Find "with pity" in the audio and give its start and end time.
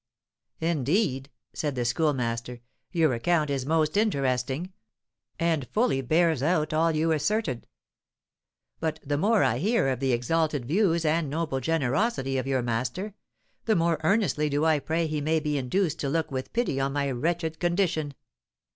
16.31-16.79